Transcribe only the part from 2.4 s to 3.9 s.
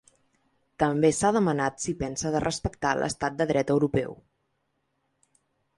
respectar l’estat de dret